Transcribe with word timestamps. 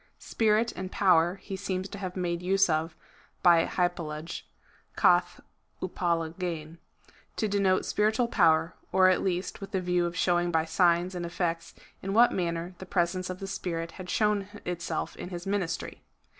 Spirit 0.17 0.71
and 0.71 0.91
power 0.91 1.35
he 1.43 1.55
seems 1.55 1.87
to 1.87 1.99
have 1.99 2.15
made 2.15 2.41
use 2.41 2.71
of 2.71 2.95
by 3.43 3.67
hypal 3.67 4.07
lage,^ 4.07 4.45
(«a^' 4.99 5.41
vTraWayrjv,) 5.79 6.79
to 7.35 7.47
denote 7.47 7.85
spiritual 7.85 8.27
poiuer, 8.27 8.71
or 8.91 9.09
at 9.09 9.21
least 9.21 9.61
with 9.61 9.69
the 9.69 9.79
view 9.79 10.07
of 10.07 10.17
showing 10.17 10.49
by 10.49 10.65
signs 10.65 11.13
and 11.13 11.23
effects 11.23 11.75
in 12.01 12.15
what 12.15 12.31
manner 12.31 12.73
the 12.79 12.85
presence 12.87 13.29
of 13.29 13.37
the 13.39 13.45
Spirit 13.45 13.91
had 13.91 14.09
shown 14.09 14.47
itself 14.65 15.15
in 15.17 15.29
his 15.29 15.45
ministry. 15.45 16.01